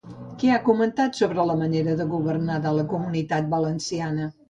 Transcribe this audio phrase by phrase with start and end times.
[0.43, 4.35] Què ha comentat sobre la manera de governar de la Comunitat Valenciana?